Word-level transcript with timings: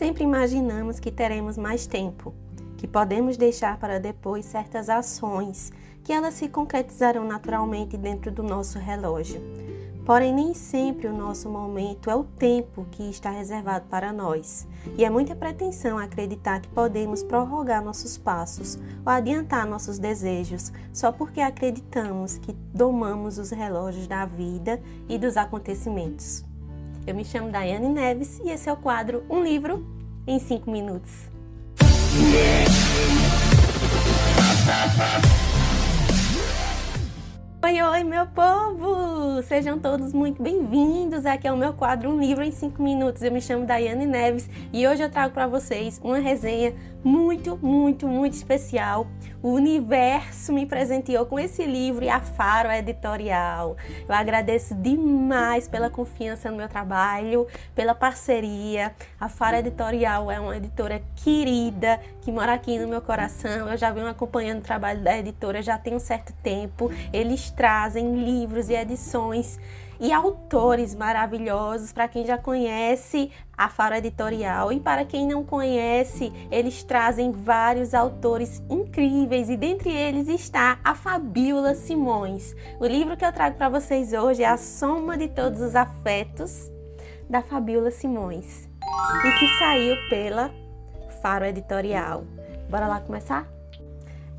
Sempre 0.00 0.24
imaginamos 0.24 0.98
que 0.98 1.12
teremos 1.12 1.58
mais 1.58 1.86
tempo, 1.86 2.32
que 2.78 2.88
podemos 2.88 3.36
deixar 3.36 3.78
para 3.78 4.00
depois 4.00 4.46
certas 4.46 4.88
ações, 4.88 5.70
que 6.02 6.10
elas 6.10 6.32
se 6.32 6.48
concretizarão 6.48 7.22
naturalmente 7.22 7.98
dentro 7.98 8.32
do 8.32 8.42
nosso 8.42 8.78
relógio. 8.78 9.42
Porém, 10.06 10.32
nem 10.32 10.54
sempre 10.54 11.06
o 11.06 11.12
nosso 11.12 11.50
momento 11.50 12.08
é 12.08 12.16
o 12.16 12.24
tempo 12.24 12.86
que 12.90 13.10
está 13.10 13.28
reservado 13.28 13.88
para 13.90 14.10
nós. 14.10 14.66
E 14.96 15.04
é 15.04 15.10
muita 15.10 15.36
pretensão 15.36 15.98
acreditar 15.98 16.62
que 16.62 16.68
podemos 16.68 17.22
prorrogar 17.22 17.84
nossos 17.84 18.16
passos 18.16 18.78
ou 19.04 19.12
adiantar 19.12 19.66
nossos 19.66 19.98
desejos 19.98 20.72
só 20.94 21.12
porque 21.12 21.42
acreditamos 21.42 22.38
que 22.38 22.54
domamos 22.72 23.36
os 23.36 23.50
relógios 23.50 24.06
da 24.06 24.24
vida 24.24 24.80
e 25.10 25.18
dos 25.18 25.36
acontecimentos. 25.36 26.48
Eu 27.06 27.14
me 27.14 27.24
chamo 27.24 27.50
Daiane 27.50 27.88
Neves 27.88 28.38
e 28.44 28.50
esse 28.50 28.68
é 28.68 28.72
o 28.72 28.76
quadro 28.76 29.24
Um 29.28 29.42
Livro 29.42 29.86
em 30.26 30.38
5 30.38 30.70
Minutos. 30.70 31.30
Oi, 37.62 37.82
oi, 37.82 38.04
meu 38.04 38.26
povo! 38.26 39.42
Sejam 39.42 39.78
todos 39.78 40.12
muito 40.12 40.42
bem-vindos 40.42 41.24
aqui 41.24 41.48
ao 41.48 41.56
meu 41.56 41.72
quadro 41.72 42.10
Um 42.10 42.20
Livro 42.20 42.44
em 42.44 42.50
5 42.50 42.82
Minutos. 42.82 43.22
Eu 43.22 43.32
me 43.32 43.40
chamo 43.40 43.64
Daiane 43.64 44.06
Neves 44.06 44.48
e 44.72 44.86
hoje 44.86 45.02
eu 45.02 45.10
trago 45.10 45.32
para 45.32 45.46
vocês 45.46 45.98
uma 46.04 46.18
resenha 46.18 46.74
muito, 47.02 47.56
muito, 47.56 48.06
muito 48.06 48.34
especial. 48.34 49.06
O 49.42 49.52
universo 49.52 50.52
me 50.52 50.66
presenteou 50.66 51.24
com 51.24 51.38
esse 51.38 51.64
livro 51.64 52.04
e 52.04 52.08
a 52.08 52.20
Faro 52.20 52.70
Editorial. 52.70 53.76
Eu 54.06 54.14
agradeço 54.14 54.74
demais 54.74 55.66
pela 55.66 55.88
confiança 55.88 56.50
no 56.50 56.56
meu 56.58 56.68
trabalho, 56.68 57.46
pela 57.74 57.94
parceria. 57.94 58.94
A 59.18 59.28
Faro 59.28 59.56
Editorial 59.56 60.30
é 60.30 60.38
uma 60.38 60.56
editora 60.56 61.02
querida 61.16 62.00
que 62.20 62.30
mora 62.30 62.52
aqui 62.52 62.78
no 62.78 62.86
meu 62.86 63.00
coração. 63.00 63.68
Eu 63.70 63.76
já 63.78 63.90
venho 63.90 64.08
acompanhando 64.08 64.58
o 64.58 64.62
trabalho 64.62 65.02
da 65.02 65.18
editora 65.18 65.62
já 65.62 65.78
tem 65.78 65.94
um 65.94 66.00
certo 66.00 66.34
tempo. 66.42 66.90
Eles 67.12 67.50
trazem 67.50 68.22
livros 68.22 68.68
e 68.68 68.74
edições 68.74 69.58
e 70.00 70.12
autores 70.12 70.94
maravilhosos 70.94 71.92
para 71.92 72.08
quem 72.08 72.24
já 72.24 72.38
conhece 72.38 73.30
a 73.56 73.68
Faro 73.68 73.94
Editorial 73.94 74.72
e 74.72 74.80
para 74.80 75.04
quem 75.04 75.26
não 75.26 75.44
conhece, 75.44 76.32
eles 76.50 76.82
trazem 76.82 77.30
vários 77.30 77.92
autores 77.92 78.62
incríveis 78.70 79.50
e 79.50 79.56
dentre 79.56 79.90
eles 79.90 80.28
está 80.28 80.78
a 80.82 80.94
Fabiola 80.94 81.74
Simões. 81.74 82.56
O 82.80 82.86
livro 82.86 83.16
que 83.16 83.24
eu 83.24 83.32
trago 83.32 83.56
para 83.56 83.68
vocês 83.68 84.14
hoje 84.14 84.42
é 84.42 84.48
A 84.48 84.56
Soma 84.56 85.18
de 85.18 85.28
Todos 85.28 85.60
os 85.60 85.76
Afetos 85.76 86.70
da 87.28 87.42
Fabiola 87.42 87.90
Simões 87.90 88.66
e 89.24 89.38
que 89.38 89.58
saiu 89.58 89.94
pela 90.08 90.50
Faro 91.20 91.44
Editorial. 91.44 92.24
Bora 92.70 92.88
lá 92.88 93.00
começar? 93.00 93.59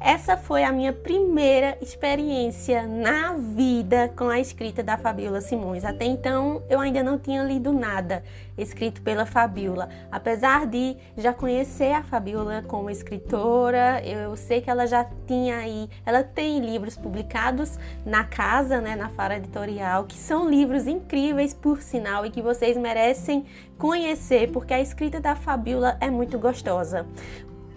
Essa 0.03 0.35
foi 0.35 0.63
a 0.63 0.71
minha 0.71 0.91
primeira 0.91 1.77
experiência 1.79 2.87
na 2.87 3.33
vida 3.33 4.11
com 4.17 4.29
a 4.29 4.39
escrita 4.39 4.81
da 4.81 4.97
Fabiola 4.97 5.41
Simões. 5.41 5.85
Até 5.85 6.05
então 6.05 6.63
eu 6.67 6.79
ainda 6.79 7.03
não 7.03 7.19
tinha 7.19 7.43
lido 7.43 7.71
nada 7.71 8.23
escrito 8.57 8.99
pela 9.03 9.27
Fabiola. 9.27 9.89
Apesar 10.11 10.65
de 10.65 10.97
já 11.15 11.31
conhecer 11.31 11.93
a 11.93 12.01
Fabiola 12.01 12.63
como 12.67 12.89
escritora, 12.89 14.01
eu 14.03 14.35
sei 14.35 14.59
que 14.59 14.71
ela 14.71 14.87
já 14.87 15.05
tinha 15.27 15.57
aí, 15.57 15.87
ela 16.03 16.23
tem 16.23 16.59
livros 16.59 16.97
publicados 16.97 17.77
na 18.03 18.23
casa, 18.23 18.81
né, 18.81 18.95
na 18.95 19.09
Fara 19.09 19.37
Editorial, 19.37 20.05
que 20.05 20.17
são 20.17 20.49
livros 20.49 20.87
incríveis 20.87 21.53
por 21.53 21.79
sinal 21.79 22.25
e 22.25 22.31
que 22.31 22.41
vocês 22.41 22.75
merecem 22.75 23.45
conhecer, 23.77 24.51
porque 24.51 24.73
a 24.73 24.81
escrita 24.81 25.19
da 25.19 25.35
Fabiola 25.35 25.95
é 25.99 26.09
muito 26.09 26.39
gostosa. 26.39 27.05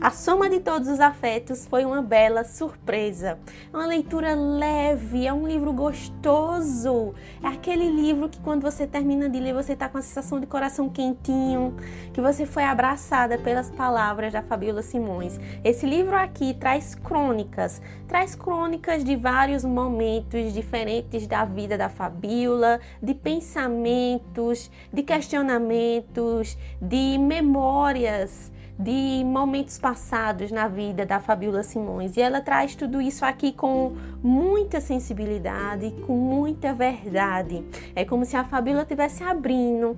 A 0.01 0.11
Soma 0.11 0.51
de 0.51 0.61
Todos 0.61 0.89
os 0.89 1.01
Afetos 1.01 1.67
foi 1.67 1.85
uma 1.85 2.03
bela 2.03 2.45
surpresa. 2.45 3.39
Uma 3.73 3.87
leitura 3.87 4.35
leve, 4.35 5.27
é 5.27 5.33
um 5.33 5.47
livro 5.47 5.73
gostoso. 5.73 7.15
É 7.43 7.47
aquele 7.47 7.89
livro 7.89 8.29
que 8.29 8.39
quando 8.41 8.63
você 8.63 8.87
termina 8.87 9.31
de 9.31 9.39
ler, 9.39 9.55
você 9.55 9.73
está 9.73 9.89
com 9.89 9.97
a 9.97 10.03
sensação 10.03 10.41
de 10.41 10.47
coração 10.47 10.91
quentinho, 10.91 11.75
que 12.13 12.21
você 12.21 12.45
foi 12.45 12.65
abraçada 12.65 13.39
pelas 13.39 13.71
palavras 13.71 14.33
da 14.33 14.43
Fabiola 14.43 14.83
Simões. 14.83 15.39
Esse 15.63 15.87
livro 15.87 16.17
aqui 16.17 16.53
traz 16.53 16.95
crônicas, 16.95 17.81
traz 18.07 18.35
crônicas 18.35 19.05
de 19.05 19.17
vários 19.17 19.65
momentos 19.65 20.53
diferentes 20.53 21.27
da 21.27 21.45
vida 21.45 21.79
da 21.79 21.89
Fabiola, 21.89 22.79
de 23.03 23.15
pensamentos, 23.15 24.71
de 24.93 25.03
questionamentos, 25.03 26.59
de 26.83 27.17
memórias 27.17 28.53
de 28.79 29.23
momentos 29.25 29.79
passados 29.79 30.51
na 30.51 30.67
vida 30.67 31.07
da 31.07 31.21
Fabiola 31.21 31.63
Simões. 31.63 32.17
E 32.17 32.21
ela 32.21 32.41
traz 32.41 32.75
tudo 32.75 33.01
isso 33.01 33.25
aqui 33.25 33.53
com 33.53 33.97
muita 34.23 34.81
sensibilidade, 34.81 35.93
com 36.07 36.17
muita 36.17 36.73
verdade. 36.73 37.65
É 37.95 38.05
como 38.05 38.25
se 38.25 38.37
a 38.37 38.45
Fabiola 38.45 38.83
estivesse 38.83 39.23
abrindo 39.23 39.97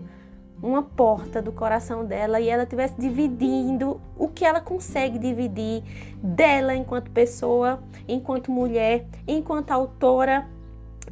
uma 0.63 0.83
porta 0.83 1.41
do 1.43 1.53
coração 1.53 2.05
dela 2.05 2.41
e 2.41 2.49
ela 2.49 2.63
estivesse 2.63 2.95
dividindo 2.99 4.01
o 4.17 4.29
que 4.29 4.45
ela 4.45 4.61
consegue 4.61 5.19
dividir 5.19 5.83
dela 6.23 6.75
enquanto 6.75 7.11
pessoa, 7.11 7.83
enquanto 8.09 8.51
mulher, 8.51 9.07
enquanto 9.27 9.71
autora, 9.71 10.47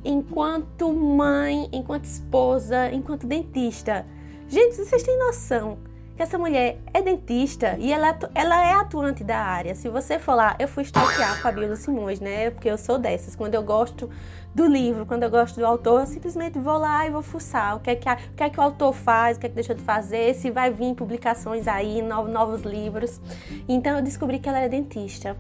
enquanto 0.04 0.92
mãe, 0.92 1.68
enquanto 1.72 2.04
esposa, 2.04 2.90
enquanto 2.92 3.26
dentista. 3.26 4.06
Gente, 4.48 4.76
vocês 4.76 5.02
têm 5.02 5.18
noção 5.18 5.78
que 6.16 6.22
essa 6.22 6.38
mulher 6.38 6.78
é 6.92 7.02
dentista 7.02 7.76
e 7.78 7.92
ela, 7.92 8.16
ela 8.34 8.64
é 8.64 8.72
atuante 8.72 9.24
da 9.24 9.38
área. 9.38 9.74
Se 9.74 9.88
você 9.88 10.18
for 10.18 10.34
lá, 10.34 10.54
eu 10.58 10.68
fui 10.68 10.84
stalkear 10.84 11.32
a 11.32 11.34
Fabiola 11.36 11.74
Simões, 11.74 12.20
né? 12.20 12.50
Porque 12.50 12.68
eu 12.68 12.78
sou 12.78 12.98
dessas. 12.98 13.34
Quando 13.34 13.54
eu 13.54 13.62
gosto 13.62 14.08
do 14.54 14.66
livro, 14.66 15.04
quando 15.04 15.24
eu 15.24 15.30
gosto 15.30 15.58
do 15.58 15.66
autor, 15.66 16.02
eu 16.02 16.06
simplesmente 16.06 16.58
vou 16.58 16.78
lá 16.78 17.04
e 17.06 17.10
vou 17.10 17.22
fuçar 17.22 17.76
o 17.76 17.80
que 17.80 17.90
é 17.90 17.96
que, 17.96 18.08
a, 18.08 18.14
o, 18.14 18.36
que, 18.36 18.42
é 18.44 18.50
que 18.50 18.60
o 18.60 18.62
autor 18.62 18.92
faz, 18.92 19.36
o 19.36 19.40
que 19.40 19.46
é 19.46 19.48
que 19.48 19.54
deixou 19.56 19.74
de 19.74 19.82
fazer, 19.82 20.34
se 20.34 20.50
vai 20.50 20.70
vir 20.70 20.94
publicações 20.94 21.66
aí, 21.66 22.00
novos, 22.00 22.32
novos 22.32 22.62
livros. 22.62 23.20
Então 23.68 23.96
eu 23.96 24.02
descobri 24.02 24.38
que 24.38 24.48
ela 24.48 24.60
é 24.60 24.68
dentista 24.68 25.36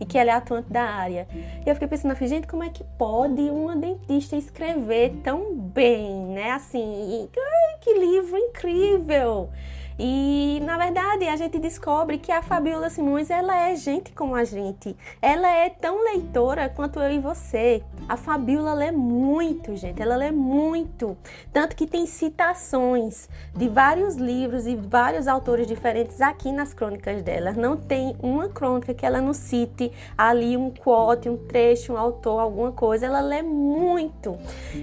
e 0.00 0.04
que 0.04 0.18
ela 0.18 0.32
é 0.32 0.34
atuante 0.34 0.70
da 0.72 0.82
área. 0.82 1.28
E 1.64 1.68
eu 1.68 1.74
fiquei 1.76 1.86
pensando, 1.86 2.16
gente, 2.26 2.48
como 2.48 2.64
é 2.64 2.68
que 2.68 2.82
pode 2.98 3.42
uma 3.42 3.76
dentista 3.76 4.34
escrever 4.34 5.20
tão 5.22 5.54
bem, 5.54 6.26
né? 6.26 6.50
Assim, 6.50 7.28
ai, 7.36 7.78
que 7.80 7.94
livro 7.94 8.36
incrível! 8.36 9.50
E 9.98 10.60
na 10.62 10.76
verdade 10.76 11.26
a 11.26 11.36
gente 11.36 11.58
descobre 11.58 12.18
que 12.18 12.30
a 12.30 12.42
Fabiola 12.42 12.90
Simões 12.90 13.30
ela 13.30 13.56
é 13.56 13.74
gente 13.74 14.12
como 14.12 14.34
a 14.34 14.44
gente. 14.44 14.94
Ela 15.22 15.48
é 15.48 15.70
tão 15.70 16.04
leitora 16.04 16.68
quanto 16.68 17.00
eu 17.00 17.12
e 17.12 17.18
você. 17.18 17.82
A 18.06 18.16
Fabiola 18.16 18.74
lê 18.74 18.90
muito, 18.90 19.74
gente. 19.74 20.02
Ela 20.02 20.16
lê 20.16 20.30
muito. 20.30 21.16
Tanto 21.50 21.74
que 21.74 21.86
tem 21.86 22.06
citações 22.06 23.28
de 23.54 23.68
vários 23.68 24.16
livros 24.16 24.66
e 24.66 24.76
vários 24.76 25.26
autores 25.26 25.66
diferentes 25.66 26.20
aqui 26.20 26.52
nas 26.52 26.74
crônicas 26.74 27.22
dela. 27.22 27.52
Não 27.52 27.76
tem 27.76 28.14
uma 28.22 28.48
crônica 28.48 28.92
que 28.92 29.06
ela 29.06 29.22
não 29.22 29.32
cite 29.32 29.90
ali 30.16 30.58
um 30.58 30.70
quote, 30.70 31.30
um 31.30 31.38
trecho, 31.38 31.94
um 31.94 31.96
autor, 31.96 32.38
alguma 32.38 32.70
coisa. 32.70 33.06
Ela 33.06 33.20
lê 33.20 33.40
muito. 33.40 34.36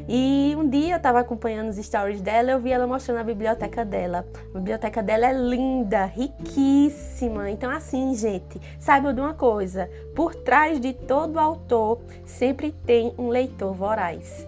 E 0.09 0.55
um 0.57 0.67
dia 0.67 0.93
eu 0.93 0.97
estava 0.97 1.19
acompanhando 1.19 1.69
os 1.69 1.75
stories 1.75 2.19
dela, 2.19 2.51
eu 2.51 2.59
vi 2.59 2.71
ela 2.71 2.87
mostrando 2.87 3.19
a 3.19 3.23
biblioteca 3.23 3.85
dela. 3.85 4.25
A 4.55 4.57
biblioteca 4.57 5.02
dela 5.03 5.27
é 5.27 5.33
linda, 5.33 6.05
riquíssima. 6.05 7.51
Então, 7.51 7.69
assim, 7.69 8.15
gente, 8.15 8.59
saiba 8.79 9.13
de 9.13 9.21
uma 9.21 9.33
coisa: 9.33 9.89
por 10.15 10.33
trás 10.33 10.79
de 10.79 10.93
todo 10.93 11.39
autor 11.39 11.99
sempre 12.25 12.71
tem 12.71 13.13
um 13.17 13.27
leitor 13.27 13.73
voraz. 13.73 14.47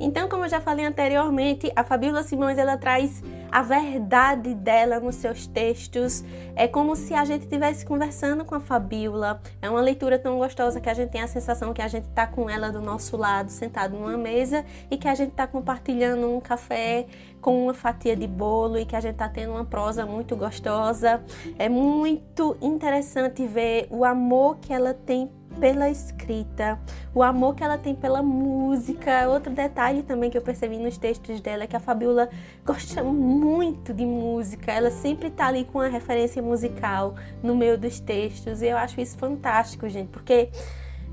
Então, 0.00 0.28
como 0.28 0.44
eu 0.44 0.48
já 0.48 0.60
falei 0.60 0.84
anteriormente, 0.84 1.70
a 1.76 1.84
Fabíola 1.84 2.22
Simões 2.22 2.58
ela 2.58 2.76
traz 2.76 3.22
a 3.50 3.62
verdade 3.62 4.52
dela 4.52 4.98
nos 4.98 5.14
seus 5.14 5.46
textos. 5.46 6.24
É 6.56 6.66
como 6.66 6.96
se 6.96 7.14
a 7.14 7.24
gente 7.24 7.42
estivesse 7.42 7.86
conversando 7.86 8.44
com 8.44 8.56
a 8.56 8.60
Fabíola. 8.60 9.40
É 9.62 9.70
uma 9.70 9.80
leitura 9.80 10.18
tão 10.18 10.38
gostosa 10.38 10.80
que 10.80 10.90
a 10.90 10.94
gente 10.94 11.10
tem 11.10 11.20
a 11.20 11.28
sensação 11.28 11.72
que 11.72 11.80
a 11.80 11.86
gente 11.86 12.08
está 12.08 12.26
com 12.26 12.50
ela 12.50 12.72
do 12.72 12.80
nosso 12.80 13.16
lado, 13.16 13.50
sentado 13.50 13.96
numa 13.96 14.16
mesa, 14.16 14.64
e 14.90 14.96
que 14.96 15.06
a 15.06 15.14
gente 15.14 15.30
está 15.30 15.46
compartilhando 15.46 16.28
um 16.28 16.40
café 16.40 17.06
com 17.44 17.64
uma 17.64 17.74
fatia 17.74 18.16
de 18.16 18.26
bolo 18.26 18.78
e 18.78 18.86
que 18.86 18.96
a 18.96 19.00
gente 19.00 19.12
está 19.12 19.28
tendo 19.28 19.52
uma 19.52 19.66
prosa 19.66 20.06
muito 20.06 20.34
gostosa. 20.34 21.22
É 21.58 21.68
muito 21.68 22.56
interessante 22.58 23.46
ver 23.46 23.86
o 23.90 24.02
amor 24.02 24.56
que 24.62 24.72
ela 24.72 24.94
tem 24.94 25.30
pela 25.60 25.90
escrita, 25.90 26.80
o 27.14 27.22
amor 27.22 27.54
que 27.54 27.62
ela 27.62 27.76
tem 27.76 27.94
pela 27.94 28.22
música. 28.22 29.28
Outro 29.28 29.52
detalhe 29.52 30.02
também 30.02 30.30
que 30.30 30.38
eu 30.38 30.42
percebi 30.42 30.78
nos 30.78 30.96
textos 30.96 31.38
dela 31.42 31.64
é 31.64 31.66
que 31.66 31.76
a 31.76 31.80
Fabiola 31.80 32.30
gosta 32.64 33.04
muito 33.04 33.92
de 33.92 34.06
música. 34.06 34.72
Ela 34.72 34.90
sempre 34.90 35.28
tá 35.28 35.48
ali 35.48 35.64
com 35.66 35.80
uma 35.80 35.88
referência 35.88 36.40
musical 36.40 37.14
no 37.42 37.54
meio 37.54 37.76
dos 37.76 38.00
textos 38.00 38.62
e 38.62 38.68
eu 38.68 38.78
acho 38.78 38.98
isso 39.02 39.18
fantástico, 39.18 39.86
gente, 39.86 40.08
porque 40.08 40.48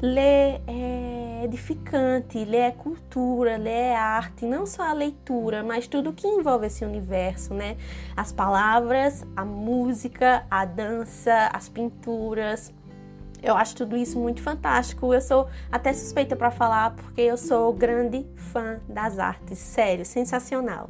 ler 0.01 0.62
é 0.65 1.44
edificante, 1.44 2.44
ler 2.44 2.57
é 2.57 2.71
cultura, 2.71 3.57
ler 3.57 3.69
é 3.69 3.95
arte, 3.95 4.45
não 4.45 4.65
só 4.65 4.83
a 4.83 4.94
leitura, 4.94 5.63
mas 5.63 5.88
tudo 5.88 6.12
que 6.12 6.27
envolve 6.27 6.68
esse 6.68 6.83
universo, 6.83 7.53
né? 7.53 7.77
As 8.15 8.31
palavras, 8.31 9.25
a 9.36 9.45
música, 9.45 10.45
a 10.50 10.65
dança, 10.65 11.50
as 11.53 11.69
pinturas. 11.69 12.74
Eu 13.44 13.56
acho 13.56 13.75
tudo 13.75 13.95
isso 13.98 14.19
muito 14.19 14.42
fantástico. 14.42 15.13
Eu 15.13 15.21
sou 15.21 15.48
até 15.71 15.94
suspeita 15.94 16.36
para 16.36 16.51
falar 16.51 16.95
porque 16.95 17.21
eu 17.21 17.38
sou 17.38 17.74
grande 17.74 18.25
fã 18.36 18.80
das 18.88 19.19
artes, 19.19 19.57
sério, 19.57 20.06
sensacional. 20.06 20.89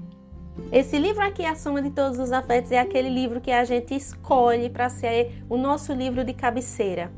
Esse 0.71 0.99
livro 0.99 1.23
aqui, 1.23 1.45
A 1.45 1.55
Soma 1.55 1.81
de 1.81 1.91
Todos 1.91 2.19
os 2.19 2.31
Afetos, 2.31 2.71
é 2.71 2.79
aquele 2.79 3.09
livro 3.09 3.39
que 3.39 3.51
a 3.51 3.63
gente 3.63 3.95
escolhe 3.95 4.69
para 4.69 4.89
ser 4.89 5.43
o 5.49 5.55
nosso 5.55 5.93
livro 5.93 6.25
de 6.25 6.33
cabeceira. 6.33 7.11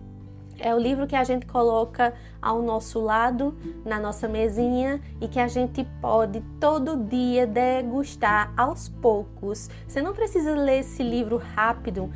É 0.60 0.74
o 0.74 0.80
livro 0.80 1.08
que 1.08 1.16
a 1.16 1.24
gente 1.24 1.46
coloca 1.46 2.14
ao 2.42 2.62
nosso 2.62 3.00
lado, 3.00 3.56
na 3.86 4.00
nossa 4.00 4.28
mesinha 4.28 5.02
e 5.20 5.28
que 5.28 5.40
a 5.40 5.48
gente 5.48 5.86
pode 6.02 6.42
todo 6.60 6.98
dia 6.98 7.48
degustar 7.48 8.54
aos 8.56 8.90
poucos. 8.90 9.70
Você 9.88 10.02
não 10.02 10.14
precisa 10.14 10.56
ler 10.56 10.80
esse 10.80 11.04
livro 11.04 11.38
rápido, 11.38 12.12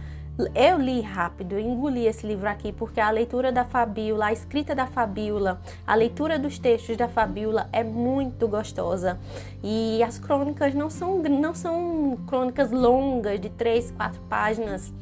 eu 0.54 0.78
li 0.78 1.02
rápido, 1.02 1.54
eu 1.54 1.60
engoli 1.60 2.06
esse 2.06 2.28
livro 2.28 2.48
aqui 2.48 2.72
porque 2.72 3.00
a 3.00 3.10
leitura 3.10 3.52
da 3.52 3.66
Fabíola, 3.66 4.28
a 4.28 4.34
escrita 4.34 4.76
da 4.76 4.86
Fabíola, 4.86 5.60
a 5.86 5.96
leitura 5.96 6.38
dos 6.38 6.60
textos 6.60 6.96
da 6.96 7.08
Fabíola 7.08 7.68
é 7.74 7.84
muito 7.84 8.48
gostosa. 8.48 9.20
E 9.64 10.04
as 10.04 10.20
crônicas 10.20 10.76
não 10.76 10.92
são, 10.92 11.18
não 11.24 11.56
são 11.56 12.20
crônicas 12.28 12.72
longas 12.72 13.40
de 13.42 13.50
três, 13.50 13.90
quatro 13.90 14.22
páginas. 14.30 14.94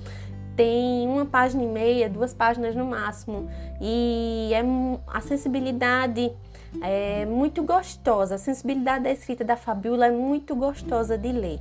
Tem 0.55 1.07
uma 1.07 1.25
página 1.25 1.63
e 1.63 1.67
meia, 1.67 2.09
duas 2.09 2.33
páginas 2.33 2.75
no 2.75 2.85
máximo. 2.85 3.49
E 3.81 4.51
é 4.53 4.61
a 5.07 5.21
sensibilidade 5.21 6.31
é 6.81 7.25
muito 7.25 7.63
gostosa. 7.63 8.35
A 8.35 8.37
sensibilidade 8.37 9.03
da 9.03 9.11
escrita 9.11 9.43
da 9.43 9.55
Fabiola 9.55 10.07
é 10.07 10.11
muito 10.11 10.55
gostosa 10.55 11.17
de 11.17 11.31
ler. 11.31 11.59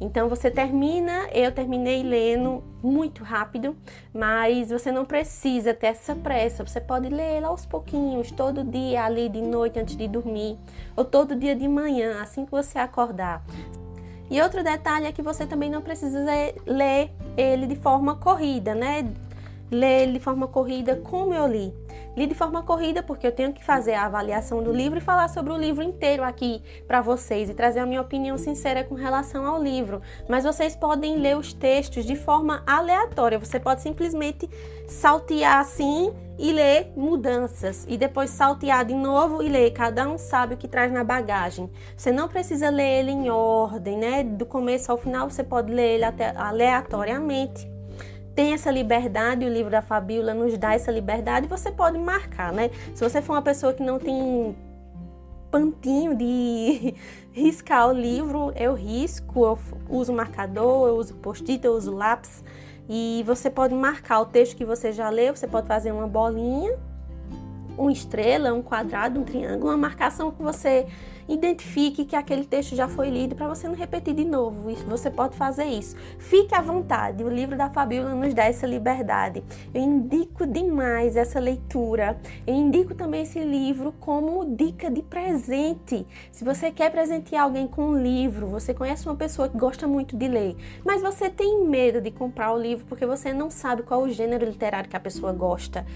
Então 0.00 0.28
você 0.28 0.50
termina, 0.50 1.28
eu 1.32 1.50
terminei 1.52 2.02
lendo 2.02 2.62
muito 2.82 3.22
rápido, 3.22 3.76
mas 4.12 4.70
você 4.70 4.90
não 4.90 5.04
precisa 5.04 5.74
ter 5.74 5.88
essa 5.88 6.14
pressa. 6.14 6.66
Você 6.66 6.80
pode 6.80 7.08
ler 7.08 7.44
aos 7.44 7.66
pouquinhos, 7.66 8.30
todo 8.30 8.64
dia 8.64 9.04
ali 9.04 9.28
de 9.28 9.40
noite 9.40 9.78
antes 9.78 9.96
de 9.96 10.08
dormir, 10.08 10.58
ou 10.96 11.04
todo 11.04 11.36
dia 11.36 11.54
de 11.54 11.68
manhã, 11.68 12.20
assim 12.20 12.44
que 12.44 12.50
você 12.50 12.78
acordar. 12.78 13.42
E 14.30 14.40
outro 14.40 14.64
detalhe 14.64 15.06
é 15.06 15.12
que 15.12 15.22
você 15.22 15.46
também 15.46 15.70
não 15.70 15.82
precisa 15.82 16.18
ler 16.66 17.12
ele 17.36 17.66
de 17.66 17.76
forma 17.76 18.16
corrida, 18.16 18.74
né? 18.74 19.12
Ler 19.70 20.02
ele 20.02 20.12
de 20.14 20.20
forma 20.20 20.46
corrida 20.46 20.96
como 20.96 21.34
eu 21.34 21.46
li. 21.46 21.72
Li 22.16 22.26
de 22.26 22.34
forma 22.34 22.62
corrida 22.62 23.02
porque 23.02 23.26
eu 23.26 23.32
tenho 23.32 23.52
que 23.52 23.64
fazer 23.64 23.94
a 23.94 24.06
avaliação 24.06 24.62
do 24.62 24.72
livro 24.72 24.98
e 24.98 25.02
falar 25.02 25.28
sobre 25.28 25.52
o 25.52 25.56
livro 25.56 25.82
inteiro 25.82 26.22
aqui 26.22 26.62
para 26.86 27.00
vocês 27.00 27.50
e 27.50 27.54
trazer 27.54 27.80
a 27.80 27.86
minha 27.86 28.00
opinião 28.00 28.38
sincera 28.38 28.84
com 28.84 28.94
relação 28.94 29.44
ao 29.44 29.62
livro. 29.62 30.00
Mas 30.28 30.44
vocês 30.44 30.76
podem 30.76 31.18
ler 31.18 31.36
os 31.36 31.52
textos 31.52 32.04
de 32.04 32.14
forma 32.14 32.62
aleatória. 32.66 33.38
Você 33.38 33.58
pode 33.58 33.82
simplesmente 33.82 34.48
saltear 34.86 35.58
assim 35.58 36.12
e 36.38 36.52
ler 36.52 36.92
mudanças 36.96 37.84
e 37.88 37.96
depois 37.96 38.30
saltear 38.30 38.84
de 38.84 38.94
novo 38.94 39.42
e 39.42 39.48
ler. 39.48 39.72
Cada 39.72 40.08
um 40.08 40.16
sabe 40.16 40.54
o 40.54 40.56
que 40.56 40.68
traz 40.68 40.92
na 40.92 41.02
bagagem. 41.02 41.70
Você 41.96 42.12
não 42.12 42.28
precisa 42.28 42.70
ler 42.70 43.00
ele 43.00 43.10
em 43.10 43.30
ordem, 43.30 43.98
né? 43.98 44.22
Do 44.22 44.46
começo 44.46 44.90
ao 44.90 44.98
final, 44.98 45.28
você 45.28 45.42
pode 45.42 45.72
ler 45.72 45.96
ele 45.96 46.04
aleatoriamente 46.36 47.73
tem 48.34 48.52
essa 48.52 48.70
liberdade, 48.70 49.44
o 49.44 49.48
livro 49.48 49.70
da 49.70 49.80
Fabíola 49.80 50.34
nos 50.34 50.58
dá 50.58 50.74
essa 50.74 50.90
liberdade, 50.90 51.46
você 51.46 51.70
pode 51.70 51.98
marcar, 51.98 52.52
né? 52.52 52.70
Se 52.94 53.02
você 53.08 53.22
for 53.22 53.34
uma 53.34 53.42
pessoa 53.42 53.72
que 53.72 53.82
não 53.82 53.98
tem 53.98 54.56
pantinho 55.50 56.16
de 56.16 56.94
riscar 57.32 57.88
o 57.88 57.92
livro, 57.92 58.52
eu 58.56 58.74
risco, 58.74 59.44
eu 59.44 59.58
uso 59.88 60.12
marcador, 60.12 60.88
eu 60.88 60.96
uso 60.96 61.14
post-it, 61.14 61.64
eu 61.64 61.74
uso 61.74 61.94
lápis 61.94 62.42
e 62.88 63.22
você 63.24 63.48
pode 63.48 63.72
marcar 63.72 64.20
o 64.20 64.26
texto 64.26 64.56
que 64.56 64.64
você 64.64 64.92
já 64.92 65.08
leu, 65.08 65.34
você 65.34 65.46
pode 65.46 65.68
fazer 65.68 65.92
uma 65.92 66.08
bolinha, 66.08 66.76
uma 67.78 67.92
estrela, 67.92 68.52
um 68.52 68.62
quadrado, 68.62 69.20
um 69.20 69.24
triângulo, 69.24 69.70
uma 69.70 69.76
marcação 69.76 70.32
que 70.32 70.42
você 70.42 70.86
identifique 71.28 72.04
que 72.04 72.16
aquele 72.16 72.44
texto 72.44 72.74
já 72.74 72.88
foi 72.88 73.10
lido 73.10 73.34
para 73.34 73.48
você 73.48 73.68
não 73.68 73.74
repetir 73.74 74.14
de 74.14 74.24
novo. 74.24 74.74
Você 74.86 75.10
pode 75.10 75.36
fazer 75.36 75.64
isso. 75.64 75.96
Fique 76.18 76.54
à 76.54 76.60
vontade. 76.60 77.24
O 77.24 77.28
livro 77.28 77.56
da 77.56 77.70
Fabíola 77.70 78.14
nos 78.14 78.34
dá 78.34 78.44
essa 78.44 78.66
liberdade. 78.66 79.42
Eu 79.72 79.80
indico 79.80 80.46
demais 80.46 81.16
essa 81.16 81.38
leitura. 81.40 82.18
Eu 82.46 82.54
indico 82.54 82.94
também 82.94 83.22
esse 83.22 83.40
livro 83.40 83.92
como 84.00 84.44
dica 84.44 84.90
de 84.90 85.02
presente. 85.02 86.06
Se 86.30 86.44
você 86.44 86.70
quer 86.70 86.90
presentear 86.90 87.44
alguém 87.44 87.66
com 87.66 87.88
um 87.90 88.02
livro, 88.02 88.46
você 88.46 88.74
conhece 88.74 89.06
uma 89.06 89.16
pessoa 89.16 89.48
que 89.48 89.56
gosta 89.56 89.86
muito 89.86 90.16
de 90.16 90.28
ler, 90.28 90.56
mas 90.84 91.02
você 91.02 91.30
tem 91.30 91.64
medo 91.66 92.00
de 92.00 92.10
comprar 92.10 92.52
o 92.52 92.58
livro 92.58 92.84
porque 92.88 93.06
você 93.06 93.32
não 93.32 93.50
sabe 93.50 93.82
qual 93.82 94.02
o 94.02 94.10
gênero 94.10 94.44
literário 94.44 94.88
que 94.88 94.96
a 94.96 95.00
pessoa 95.00 95.32
gosta. 95.32 95.86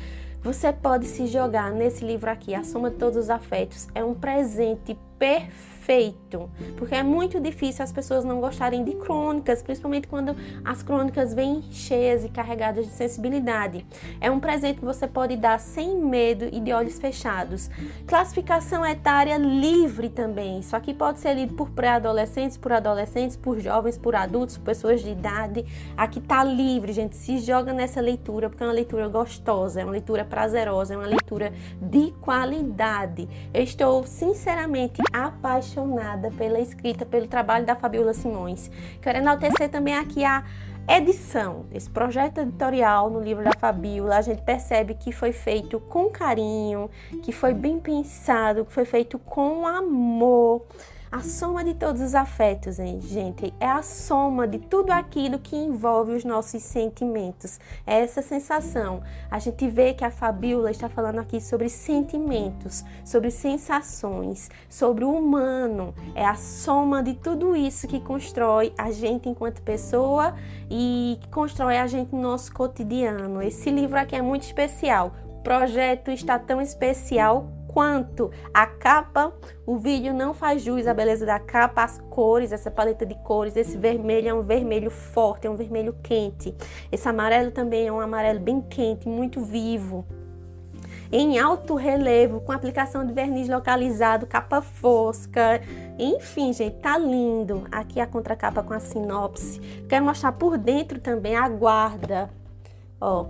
Você 0.43 0.73
pode 0.73 1.07
se 1.07 1.27
jogar 1.27 1.73
nesse 1.73 2.05
livro 2.05 2.31
aqui, 2.31 2.55
A 2.55 2.63
Soma 2.63 2.91
de 2.91 2.97
Todos 2.97 3.17
os 3.17 3.29
Afetos. 3.31 3.89
É 3.93 4.05
um 4.05 4.15
presente 4.15 4.97
perfeito, 5.19 6.49
porque 6.77 6.95
é 6.95 7.03
muito 7.03 7.41
difícil 7.41 7.83
as 7.83 7.91
pessoas 7.91 8.25
não 8.25 8.41
gostarem 8.41 8.85
de 8.85 8.95
crônicas, 8.95 9.63
principalmente 9.63 10.07
quando 10.07 10.37
as 10.65 10.83
crônicas 10.83 11.35
vêm 11.35 11.63
cheias 11.73 12.25
e 12.25 12.29
carregadas 12.29 12.87
de 12.87 12.93
sensibilidade. 12.93 13.85
É 14.21 14.31
um 14.31 14.39
presente 14.39 14.79
que 14.79 14.85
você 14.85 15.09
pode 15.09 15.37
dar 15.37 15.59
sem 15.59 15.97
medo 15.97 16.45
e 16.53 16.61
de 16.61 16.73
olhos 16.73 16.99
fechados. 16.99 17.69
Classificação 18.07 18.87
etária 18.87 19.37
livre 19.39 20.09
também. 20.09 20.61
Isso 20.61 20.77
aqui 20.77 20.95
pode 20.95 21.19
ser 21.19 21.35
lido 21.35 21.55
por 21.55 21.71
pré-adolescentes, 21.71 22.57
por 22.57 22.73
adolescentes, 22.73 23.37
por 23.37 23.59
jovens, 23.59 23.99
por 23.99 24.15
adultos, 24.15 24.57
por 24.57 24.67
pessoas 24.67 25.03
de 25.03 25.11
idade. 25.11 25.65
Aqui 25.97 26.21
tá 26.21 26.45
livre, 26.45 26.93
gente. 26.93 27.17
Se 27.17 27.39
joga 27.39 27.73
nessa 27.73 28.01
leitura, 28.01 28.49
porque 28.49 28.63
é 28.63 28.67
uma 28.67 28.73
leitura 28.73 29.09
gostosa, 29.09 29.81
é 29.81 29.85
uma 29.85 29.93
leitura 29.93 30.25
prazerosa, 30.29 30.95
é 30.95 30.97
uma 30.97 31.07
leitura 31.07 31.53
de 31.81 32.13
qualidade. 32.21 33.29
Eu 33.53 33.63
estou 33.63 34.05
sinceramente 34.05 35.01
apaixonada 35.13 36.31
pela 36.31 36.61
escrita, 36.61 37.05
pelo 37.05 37.27
trabalho 37.27 37.67
da 37.67 37.75
Fabiola 37.75 38.15
Simões. 38.15 38.71
Quero 39.03 39.19
enaltecer 39.19 39.69
também 39.69 39.95
aqui 39.95 40.25
a 40.25 40.45
edição 40.89 41.67
desse 41.71 41.91
projeto 41.91 42.39
editorial 42.39 43.11
no 43.11 43.21
livro 43.21 43.45
da 43.45 43.53
Fabiola, 43.59 44.17
a 44.17 44.23
gente 44.23 44.41
percebe 44.41 44.95
que 44.95 45.13
foi 45.13 45.33
feito 45.33 45.79
com 45.79 46.09
carinho, 46.09 46.91
que 47.23 47.31
foi 47.31 47.53
bem 47.53 47.79
pensado, 47.79 48.65
que 48.65 48.73
foi 48.73 48.87
feito 48.87 49.19
com 49.19 49.67
amor. 49.67 50.63
A 51.11 51.23
soma 51.23 51.65
de 51.65 51.73
todos 51.73 52.03
os 52.03 52.15
afetos, 52.15 52.79
hein, 52.79 53.01
gente, 53.01 53.55
é 53.59 53.67
a 53.67 53.83
soma 53.83 54.47
de 54.47 54.59
tudo 54.59 54.91
aquilo 54.91 55.39
que 55.39 55.57
envolve 55.57 56.13
os 56.13 56.23
nossos 56.23 56.63
sentimentos. 56.63 57.59
É 57.87 58.01
essa 58.01 58.21
sensação. 58.21 59.03
A 59.31 59.39
gente 59.39 59.67
vê 59.69 59.95
que 59.95 60.05
a 60.05 60.11
Fabíola 60.11 60.71
está 60.71 60.87
falando 60.87 61.19
aqui 61.19 61.41
sobre 61.41 61.71
sentimentos, 61.71 62.85
sobre 63.07 63.31
sensações, 63.31 64.51
sobre 64.69 65.03
o 65.03 65.11
humano. 65.11 65.95
É 66.15 66.27
a 66.27 66.35
soma 66.35 67.03
de 67.03 67.15
tudo 67.15 67.57
isso 67.57 67.89
que 67.89 68.01
constrói 68.01 68.75
a 68.77 68.91
gente 68.91 69.31
enquanto 69.31 69.63
pessoa 69.63 70.35
e 70.71 71.17
que 71.23 71.29
constrói 71.29 71.79
a 71.79 71.87
gente 71.87 72.15
no 72.15 72.21
nosso 72.21 72.53
cotidiano. 72.53 73.41
Esse 73.41 73.71
livro 73.71 73.99
aqui 73.99 74.15
é 74.15 74.21
muito 74.21 74.43
especial. 74.43 75.15
O 75.27 75.43
projeto 75.43 76.11
está 76.11 76.39
tão 76.39 76.61
especial 76.61 77.58
quanto 77.79 78.33
a 78.53 78.67
capa, 78.67 79.33
o 79.65 79.77
vídeo 79.77 80.13
não 80.13 80.35
faz 80.35 80.63
jus 80.63 80.89
à 80.89 80.93
beleza 80.93 81.25
da 81.25 81.39
capa, 81.39 81.85
as 81.85 82.01
cores, 82.11 82.51
essa 82.51 82.73
paleta 82.73 83.07
de 83.07 83.15
cores, 83.23 83.55
esse 83.55 83.77
vermelho 83.77 84.29
é 84.29 84.35
um 84.35 84.43
vermelho 84.43 84.91
forte, 84.91 85.47
é 85.47 85.51
um 85.51 85.55
vermelho 85.55 85.95
quente. 86.03 86.53
Esse 86.91 87.09
amarelo 87.09 87.53
também 87.53 87.87
é 87.87 87.93
um 87.93 88.01
amarelo 88.01 88.41
bem 88.41 88.61
quente, 88.61 89.09
muito 89.09 89.41
vivo. 89.43 90.05
Em 91.13 91.39
alto 91.39 91.77
relevo, 91.77 92.41
com 92.41 92.51
aplicação 92.51 93.07
de 93.07 93.13
verniz 93.13 93.49
localizado, 93.49 94.27
capa 94.27 94.61
fosca. 94.61 95.61
Enfim, 95.97 96.53
gente, 96.53 96.79
tá 96.79 96.99
lindo. 96.99 97.63
Aqui 97.71 98.01
a 98.01 98.09
contracapa 98.09 98.61
com 98.61 98.75
a 98.75 98.81
sinopse. 98.81 99.61
Quero 99.89 100.05
mostrar 100.05 100.33
por 100.33 100.59
dentro 100.59 100.99
também 100.99 101.37
a 101.37 101.49
guarda. 101.49 102.29
Ó. 103.01 103.27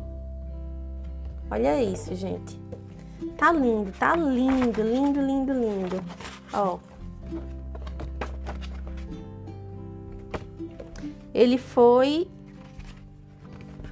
Olha 1.50 1.82
isso, 1.82 2.14
gente. 2.14 2.58
Tá 3.38 3.52
lindo, 3.52 3.92
tá 3.92 4.16
lindo, 4.16 4.83
lindo, 4.83 5.21
lindo, 5.21 5.52
lindo. 5.52 6.04
Ó. 6.52 6.78
Ele 11.33 11.57
foi 11.57 12.28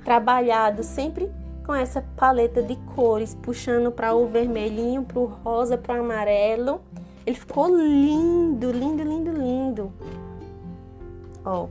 trabalhado 0.05 0.83
sempre 0.83 1.31
com 1.65 1.73
essa 1.73 2.03
paleta 2.17 2.61
de 2.61 2.75
cores, 2.97 3.37
puxando 3.37 3.93
para 3.93 4.17
o 4.17 4.26
vermelhinho, 4.26 5.05
para 5.05 5.21
o 5.21 5.26
rosa, 5.26 5.79
para 5.79 6.03
o 6.03 6.05
amarelo. 6.05 6.81
Ele 7.25 7.37
ficou 7.37 7.69
lindo, 7.69 8.73
lindo, 8.73 9.05
lindo, 9.05 9.31
lindo. 9.31 9.93
Ó, 11.45 11.69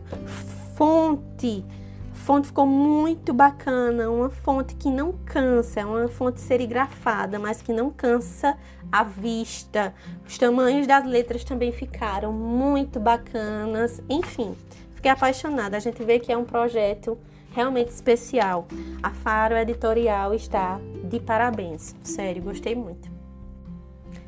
fonte 0.77 1.65
fonte 2.25 2.47
ficou 2.47 2.65
muito 2.65 3.31
bacana, 3.31 4.09
uma 4.09 4.31
fonte 4.31 4.73
que 4.73 4.89
não 4.89 5.13
cansa, 5.25 5.81
é 5.81 5.85
uma 5.85 6.07
fonte 6.07 6.41
serigrafada, 6.41 7.37
mas 7.37 7.61
que 7.61 7.71
não 7.71 7.91
cansa 7.91 8.57
a 8.91 9.03
vista. 9.03 9.93
Os 10.27 10.35
tamanhos 10.35 10.87
das 10.87 11.05
letras 11.05 11.43
também 11.43 11.71
ficaram 11.71 12.33
muito 12.33 12.99
bacanas. 12.99 14.01
Enfim, 14.09 14.55
fiquei 14.95 15.11
apaixonada. 15.11 15.77
A 15.77 15.79
gente 15.79 16.03
vê 16.03 16.17
que 16.17 16.31
é 16.31 16.37
um 16.37 16.45
projeto 16.45 17.15
realmente 17.51 17.89
especial. 17.89 18.67
A 19.03 19.11
Faro 19.11 19.55
Editorial 19.55 20.33
está 20.33 20.79
de 21.03 21.19
parabéns. 21.19 21.95
Sério, 22.01 22.41
gostei 22.41 22.73
muito. 22.73 23.07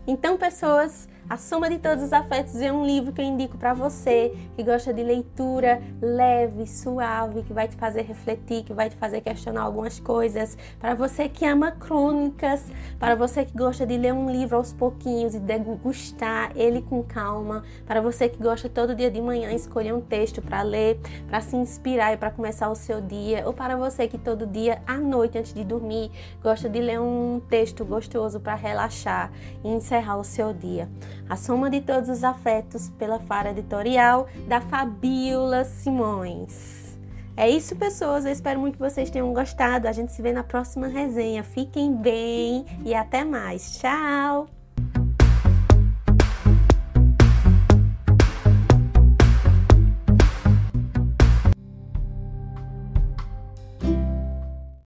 Então, 0.05 0.37
pessoas, 0.37 1.09
a 1.29 1.35
Soma 1.35 1.69
de 1.69 1.77
Todos 1.77 2.05
os 2.05 2.13
Afetos 2.13 2.55
é 2.61 2.71
um 2.71 2.85
livro 2.85 3.11
que 3.11 3.19
eu 3.19 3.25
indico 3.25 3.57
para 3.57 3.73
você 3.73 4.33
que 4.55 4.63
gosta 4.63 4.93
de 4.93 5.03
leitura 5.03 5.81
leve, 6.01 6.65
suave, 6.65 7.43
que 7.43 7.51
vai 7.51 7.67
te 7.67 7.75
fazer 7.75 8.03
refletir, 8.03 8.63
que 8.63 8.73
vai 8.73 8.89
te 8.89 8.95
fazer 8.95 9.19
questionar 9.19 9.63
algumas 9.63 9.99
coisas. 9.99 10.57
Para 10.79 10.95
você 10.95 11.27
que 11.27 11.45
ama 11.45 11.71
crônicas, 11.71 12.63
para 12.97 13.13
você 13.13 13.43
que 13.43 13.57
gosta 13.57 13.85
de 13.85 13.97
ler 13.97 14.13
um 14.13 14.31
livro 14.31 14.55
aos 14.55 14.71
pouquinhos 14.71 15.35
e 15.35 15.39
degustar 15.39 16.51
ele 16.55 16.81
com 16.81 17.03
calma, 17.03 17.63
para 17.85 17.99
você 17.99 18.29
que 18.29 18.41
gosta 18.41 18.69
todo 18.69 18.95
dia 18.95 19.11
de 19.11 19.21
manhã 19.21 19.51
escolher 19.51 19.93
um 19.93 20.01
texto 20.01 20.41
para 20.41 20.61
ler, 20.61 20.97
para 21.27 21.41
se 21.41 21.57
inspirar 21.57 22.13
e 22.13 22.17
para 22.17 22.31
começar 22.31 22.69
o 22.69 22.75
seu 22.75 23.01
dia, 23.01 23.43
ou 23.45 23.51
para 23.51 23.75
você 23.75 24.07
que 24.07 24.17
todo 24.17 24.47
dia 24.47 24.81
à 24.87 24.95
noite 24.95 25.37
antes 25.37 25.53
de 25.53 25.65
dormir 25.65 26.09
gosta 26.41 26.69
de 26.69 26.79
ler 26.79 27.01
um 27.01 27.41
texto 27.49 27.83
gostoso 27.83 28.39
para 28.39 28.55
relaxar 28.55 29.29
e 29.61 29.67
encerrar 29.67 30.17
o 30.17 30.23
seu 30.23 30.53
dia. 30.53 30.87
A 31.29 31.35
Soma 31.35 31.69
de 31.69 31.81
Todos 31.81 32.09
os 32.09 32.23
Afetos, 32.23 32.89
pela 32.97 33.19
Fara 33.19 33.51
Editorial, 33.51 34.27
da 34.47 34.61
Fabiola 34.61 35.63
Simões. 35.63 36.97
É 37.35 37.47
isso, 37.47 37.75
pessoas. 37.75 38.25
Eu 38.25 38.31
espero 38.31 38.59
muito 38.59 38.73
que 38.73 38.79
vocês 38.79 39.11
tenham 39.11 39.31
gostado. 39.31 39.87
A 39.87 39.91
gente 39.91 40.11
se 40.11 40.21
vê 40.21 40.33
na 40.33 40.43
próxima 40.43 40.87
resenha. 40.87 41.43
Fiquem 41.43 41.95
bem 41.95 42.65
e 42.83 42.95
até 42.95 43.23
mais. 43.23 43.77
Tchau! 43.77 44.56